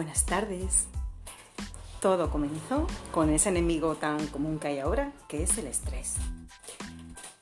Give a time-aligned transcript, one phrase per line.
[0.00, 0.86] Buenas tardes.
[2.00, 6.14] Todo comenzó con ese enemigo tan común que hay ahora, que es el estrés.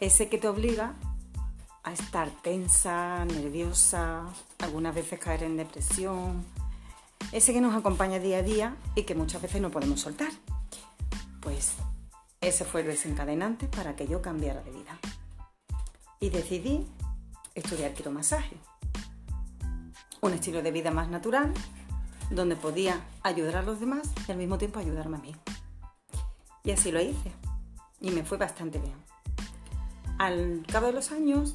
[0.00, 0.94] Ese que te obliga
[1.84, 4.24] a estar tensa, nerviosa,
[4.58, 6.44] algunas veces caer en depresión.
[7.30, 10.32] Ese que nos acompaña día a día y que muchas veces no podemos soltar.
[11.40, 11.74] Pues
[12.40, 14.98] ese fue el desencadenante para que yo cambiara de vida.
[16.18, 16.88] Y decidí
[17.54, 18.56] estudiar quiromasaje.
[20.20, 21.54] Un estilo de vida más natural
[22.30, 25.36] donde podía ayudar a los demás y al mismo tiempo ayudarme a mí.
[26.64, 27.32] Y así lo hice.
[28.00, 28.94] Y me fue bastante bien.
[30.18, 31.54] Al cabo de los años,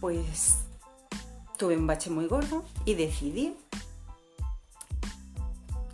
[0.00, 0.58] pues
[1.56, 3.56] tuve un bache muy gordo y decidí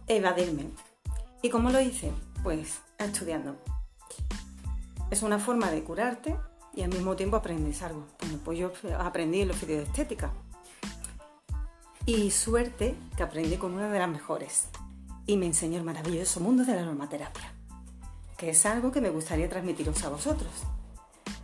[0.06, 0.70] evadirme.
[1.42, 2.12] ¿Y cómo lo hice?
[2.42, 3.56] Pues estudiando.
[5.10, 6.36] Es una forma de curarte
[6.74, 8.06] y al mismo tiempo aprendes algo.
[8.20, 10.32] Bueno, pues yo aprendí el oficio de estética
[12.06, 14.68] y suerte que aprendí con una de las mejores
[15.26, 17.52] y me enseñó el maravilloso mundo de la aromaterapia,
[18.38, 20.52] que es algo que me gustaría transmitiros a vosotros.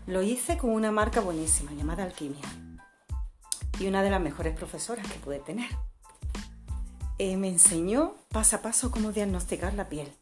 [0.07, 2.45] Lo hice con una marca buenísima llamada Alquimia
[3.81, 5.69] y una de las mejores profesoras que pude tener.
[7.19, 10.13] Eh, me enseñó paso a paso cómo diagnosticar la piel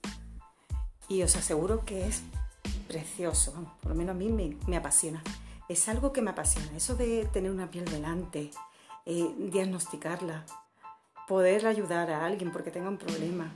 [1.07, 2.23] y os aseguro que es
[2.89, 5.23] precioso, por lo menos a mí me apasiona.
[5.69, 8.51] Es algo que me apasiona, eso de tener una piel delante,
[9.07, 10.45] diagnosticarla,
[11.27, 13.51] poder ayudar a alguien porque tenga un problema.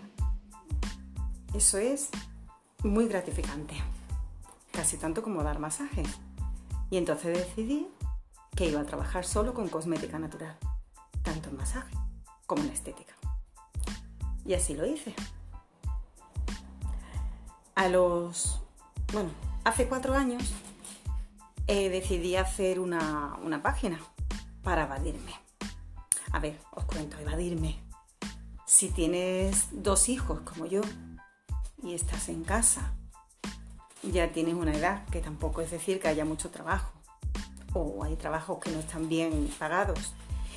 [1.54, 2.08] Eso es
[2.82, 3.74] muy gratificante,
[4.72, 6.08] casi tanto como dar masajes.
[6.90, 7.88] Y entonces decidí
[8.54, 10.56] que iba a trabajar solo con cosmética natural,
[11.22, 11.94] tanto en masaje
[12.46, 13.14] como en estética.
[14.44, 15.14] Y así lo hice.
[17.74, 18.60] A los,
[19.12, 19.30] bueno,
[19.64, 20.52] hace cuatro años
[21.66, 23.98] eh, decidí hacer una, una página
[24.64, 25.32] para evadirme.
[26.32, 27.78] A ver, os cuento, evadirme.
[28.66, 30.80] Si tienes dos hijos como yo
[31.82, 32.94] y estás en casa,
[34.02, 36.92] ya tienes una edad, que tampoco es decir que haya mucho trabajo,
[37.74, 40.14] o hay trabajos que no están bien pagados,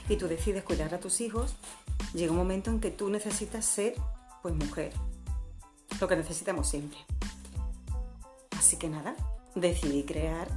[0.09, 1.55] y tú decides cuidar a tus hijos,
[2.13, 3.93] llega un momento en que tú necesitas ser,
[4.41, 4.93] pues, mujer.
[5.99, 6.99] Lo que necesitamos siempre.
[8.57, 9.15] Así que nada,
[9.53, 10.47] decidí crear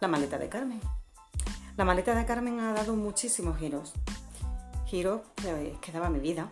[0.00, 0.80] la maleta de Carmen.
[1.80, 3.94] La maleta de Carmen ha dado muchísimos giros.
[4.84, 5.22] Giros
[5.80, 6.50] que daba mi vida.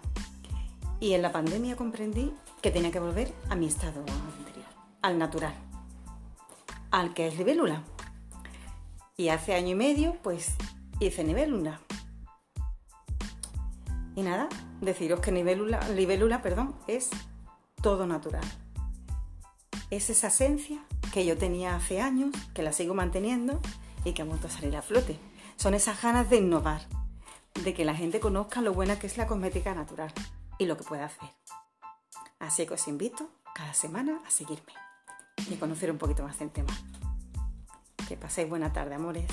[1.00, 4.64] Y en la pandemia comprendí que tenía que volver a mi estado anterior,
[5.02, 5.52] al natural,
[6.90, 7.82] al que es libélula.
[9.18, 10.54] Y hace año y medio, pues
[10.98, 11.82] hice libélula.
[14.16, 14.48] Y nada,
[14.80, 17.10] deciros que libélula, perdón, es
[17.82, 18.44] todo natural.
[19.90, 23.60] Es esa esencia que yo tenía hace años, que la sigo manteniendo
[24.08, 25.18] y que ha vuelto a salir a flote.
[25.56, 26.82] Son esas ganas de innovar,
[27.62, 30.12] de que la gente conozca lo buena que es la cosmética natural
[30.58, 31.28] y lo que puede hacer.
[32.38, 34.72] Así que os invito cada semana a seguirme
[35.50, 36.72] y a conocer un poquito más del tema.
[38.08, 39.26] Que paséis buena tarde, amores.